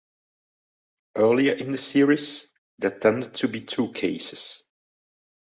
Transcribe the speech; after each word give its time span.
Earlier 1.15 1.53
in 1.53 1.71
the 1.71 1.77
series, 1.77 2.51
that 2.79 3.01
tended 3.01 3.35
to 3.35 3.47
be 3.47 3.61
two 3.61 3.91
cases. 3.93 4.63